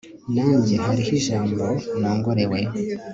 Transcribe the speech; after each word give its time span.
nanjye, 0.35 0.73
hariho 0.85 1.11
ijambo 1.19 1.65
nongorewe 1.99 2.59